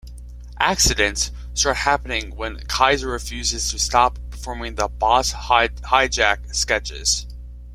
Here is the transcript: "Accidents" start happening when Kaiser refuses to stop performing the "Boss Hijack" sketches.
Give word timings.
"Accidents" 0.59 1.29
start 1.53 1.75
happening 1.77 2.35
when 2.35 2.57
Kaiser 2.61 3.07
refuses 3.09 3.69
to 3.69 3.77
stop 3.77 4.17
performing 4.31 4.73
the 4.73 4.87
"Boss 4.87 5.31
Hijack" 5.31 6.55
sketches. 6.55 7.27